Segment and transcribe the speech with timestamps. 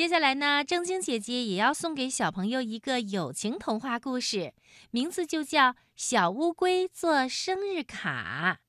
[0.00, 4.54] 接下来呢，正晶姐姐也要送给小朋友一个友情童话故事，
[4.90, 8.60] 名字就叫《小乌龟做生日卡》。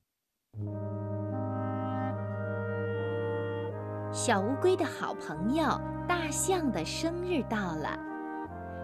[4.12, 7.97] 小乌龟的好朋友大象的生日到了，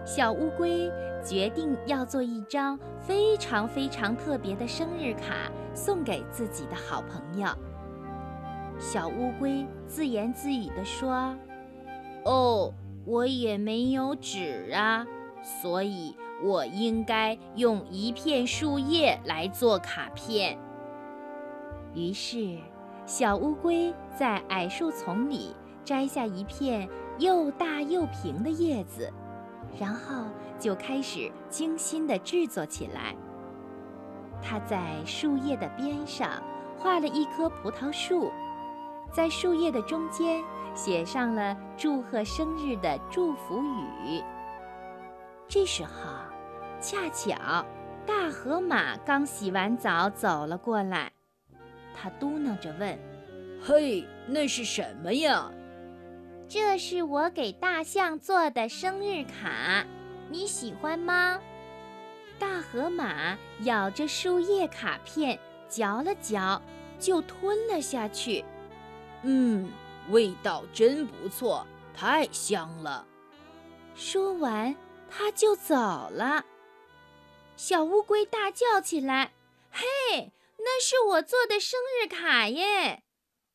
[0.06, 0.90] 小乌龟
[1.22, 7.46] 决定要做一张非常非常特别的生日卡送给自己的好朋友。
[8.78, 11.36] 小乌龟自言自语地说
[12.24, 12.72] ：“哦，
[13.04, 15.06] 我也没有纸啊，
[15.42, 20.58] 所以我应该用一片树叶来做卡片。”
[21.94, 22.58] 于是。
[23.06, 26.86] 小乌龟在矮树丛里摘下一片
[27.18, 29.10] 又大又平的叶子，
[29.80, 30.26] 然后
[30.58, 33.16] 就开始精心地制作起来。
[34.42, 36.30] 它在树叶的边上
[36.76, 38.30] 画了一棵葡萄树，
[39.10, 40.44] 在树叶的中间
[40.78, 44.22] 写上了祝贺生日的祝福语。
[45.48, 45.90] 这时候，
[46.80, 47.66] 恰巧
[48.06, 51.10] 大河马刚洗完澡走了过来。
[51.92, 52.96] 他嘟囔着问
[53.60, 55.50] ：“嘿，那是什么呀
[56.48, 59.84] ？”“这是我给大象做的生日卡，
[60.30, 61.40] 你喜欢吗？”
[62.38, 65.36] 大河马咬着树叶卡片，
[65.68, 66.62] 嚼了嚼，
[67.00, 68.44] 就吞了下去。
[69.24, 69.68] “嗯，
[70.10, 73.06] 味道真不错，太香了。”
[73.94, 74.74] 说完，
[75.10, 76.44] 他就走了。
[77.56, 79.32] 小乌龟大叫起来
[79.70, 83.04] ：“嘿！”那是我做的生日卡耶，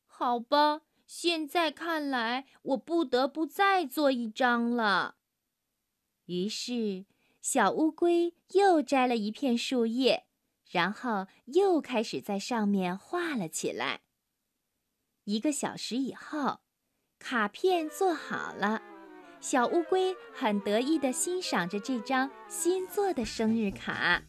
[0.07, 5.15] 好吧，现在看来我不得不再做一张了。
[6.25, 7.05] 于是，
[7.41, 10.25] 小乌龟又摘了一片树叶，
[10.71, 14.01] 然后又开始在上面画了起来。
[15.25, 16.59] 一个小时以后，
[17.19, 18.81] 卡片做好了，
[19.39, 24.21] 小乌龟很得意地欣赏着这张新做的生日卡。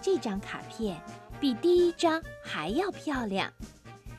[0.00, 1.00] 这张卡片。
[1.38, 3.52] 比第一张还要漂亮，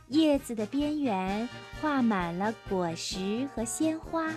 [0.10, 1.50] 叶子的边缘
[1.82, 4.32] 画满了果实和鲜花，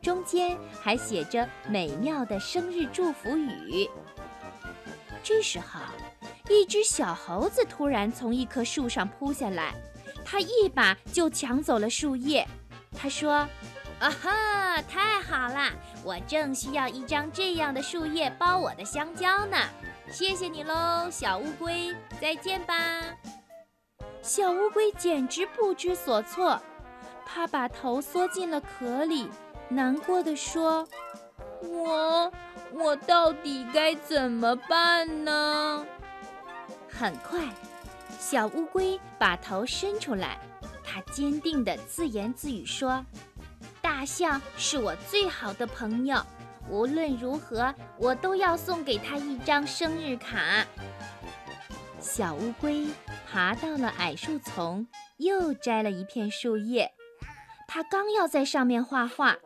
[0.00, 3.86] 中间还写着美妙的生日祝福语。
[5.22, 5.78] 这时候，
[6.48, 9.74] 一只小猴子突然从一棵树上扑下来，
[10.34, 12.44] 它一把就抢走了树叶。
[12.98, 13.48] 他说
[14.02, 15.70] ：“啊哈，太好了，
[16.02, 19.56] 我正需要一张这样的树叶包我的香蕉呢。”
[20.10, 22.74] 谢谢你喽，小乌龟，再见吧。
[24.22, 26.60] 小乌龟简直不知所措，
[27.24, 29.30] 它把头缩进了壳里，
[29.68, 30.84] 难过的说
[31.62, 32.32] ：“我，
[32.72, 35.86] 我到底该怎么办呢？”
[36.90, 37.38] 很快，
[38.26, 40.40] 小乌龟把头伸出来，
[40.82, 43.04] 它坚定地自言自语说
[43.82, 46.24] ：“大象是我最好的朋友。”
[46.70, 50.66] 无论如何，我都要送给他一张生日卡。
[52.00, 52.88] 小乌龟
[53.30, 54.86] 爬到了矮树丛，
[55.18, 56.90] 又摘了一片树叶。
[57.68, 59.36] 它刚要在上面画画，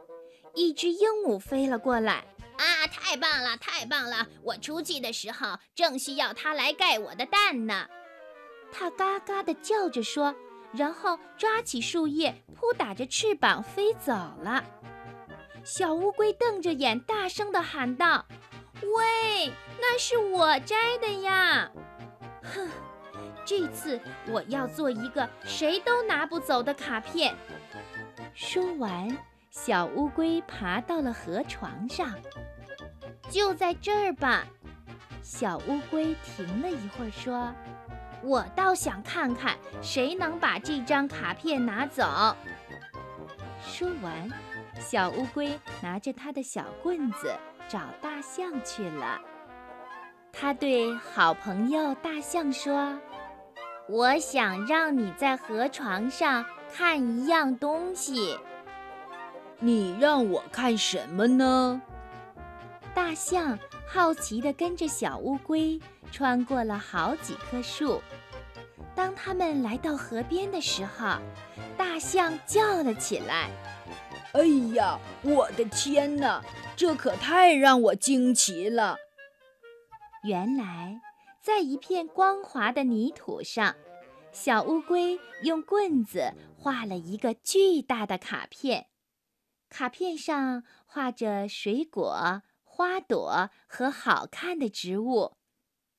[0.55, 2.25] 一只鹦鹉飞了过来。
[2.59, 4.29] 啊，太棒了，太棒了！
[4.45, 7.89] 我出去的时候正需要它来盖我的蛋呢。
[8.71, 10.35] 它嘎嘎地叫着说，
[10.73, 14.65] 然后抓起树叶，扑打着翅膀飞走了。
[15.65, 18.25] 小乌龟瞪着眼，大声地喊道
[18.81, 21.71] ：“喂，那是我摘的呀！
[22.43, 22.69] 哼，
[23.45, 27.35] 这次我要做一个谁都拿不走的卡片。”
[28.35, 29.09] 说完，
[29.51, 32.15] 小乌龟爬到了河床上。
[33.29, 34.47] 就在这儿吧。
[35.23, 37.53] 小乌龟停了一会儿，说
[38.23, 42.37] ：“我倒想看看谁能把这张卡片拿走。”
[43.65, 44.31] 说完。
[44.81, 47.35] 小乌龟拿着它的小棍子
[47.69, 49.21] 找大象去了。
[50.33, 52.99] 他对好朋友大象说
[53.89, 58.39] ：“我想让你在河床上看一样东西。
[59.59, 61.83] ”“你让我看什么呢？”
[62.95, 63.59] 大象
[63.91, 65.81] 好奇地跟着小乌龟
[66.13, 68.03] 穿过了好几棵树。
[68.95, 71.19] 当他们来到河边的时候，
[71.77, 73.49] 大象叫了起来。
[74.33, 74.45] 哎
[74.75, 76.45] 呀，我的天哪，
[76.77, 78.97] 这可太让我惊奇了！
[80.23, 81.01] 原来，
[81.41, 83.75] 在一片光滑的泥土上，
[84.33, 88.89] 小乌龟用棍子画了一个巨大的卡片。
[89.71, 92.43] 卡片上画着水果、
[92.79, 95.33] 花朵和好看的植物，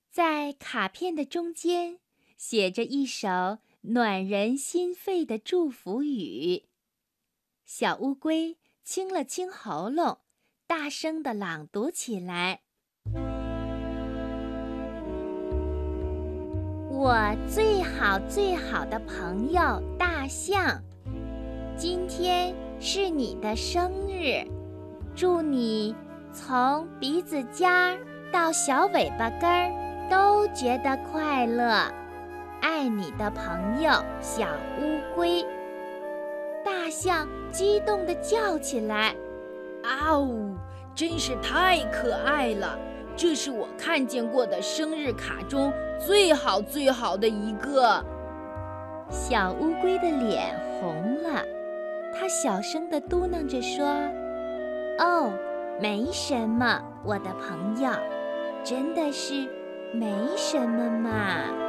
[0.09, 1.99] 在卡片的中间
[2.37, 6.69] 写着一首暖人心肺的祝福语。
[7.65, 10.19] 小乌龟清了清喉咙，
[10.67, 12.61] 大声地朗读起来
[16.89, 20.81] ：“我最好最好的朋友大象，
[21.75, 24.47] 今天是你的生日，
[25.13, 25.93] 祝你
[26.31, 27.97] 从鼻子尖儿
[28.31, 29.71] 到小尾巴根儿
[30.09, 31.83] 都觉得快乐。
[32.61, 33.91] 爱你的朋友
[34.21, 34.45] 小
[34.79, 35.45] 乌龟。”
[36.63, 39.15] 大象激动地叫起来
[39.83, 40.55] ：“啊呜，
[40.93, 42.77] 真是太可爱了！
[43.15, 48.03] 这是我看见过的生日卡中最好最好的一个。”
[49.09, 51.43] 小乌龟的脸红了，
[52.13, 53.87] 它小声地嘟囔着说
[54.99, 55.31] ：“哦，
[55.81, 57.89] 没什么，我的朋友，
[58.63, 59.47] 真的是
[59.93, 61.67] 没什么嘛。”